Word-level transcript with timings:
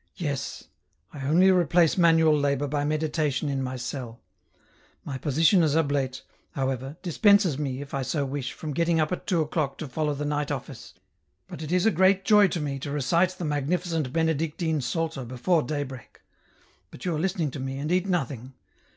"Yes; 0.14 0.68
I 1.12 1.26
only 1.26 1.50
replace 1.50 1.98
manual 1.98 2.38
labour 2.38 2.68
by 2.68 2.84
meditation 2.84 3.48
in 3.48 3.60
my 3.60 3.74
cell; 3.74 4.20
my 5.04 5.18
position 5.18 5.64
as 5.64 5.74
oblate, 5.74 6.22
however, 6.52 6.96
dispenses 7.02 7.58
me, 7.58 7.80
if 7.80 7.92
I 7.92 8.02
so 8.02 8.24
wish, 8.24 8.52
from 8.52 8.72
getting 8.72 9.00
up 9.00 9.10
at 9.10 9.26
two 9.26 9.40
o'clock 9.40 9.78
to 9.78 9.88
follow 9.88 10.14
the 10.14 10.24
night 10.26 10.52
office, 10.52 10.94
but 11.48 11.60
it 11.60 11.72
is 11.72 11.86
a 11.86 11.90
great 11.90 12.24
joy 12.24 12.46
to 12.46 12.60
me 12.60 12.78
to 12.78 12.92
recite 12.92 13.30
the 13.30 13.44
magnificent 13.44 14.12
Benedictine 14.12 14.80
Psalter 14.80 15.24
before 15.24 15.64
daybreak— 15.64 16.20
but 16.92 17.04
you 17.04 17.16
are 17.16 17.20
listening 17.20 17.50
to 17.50 17.58
me, 17.58 17.78
and 17.80 17.90
eat 17.90 18.06
nothing. 18.06 18.52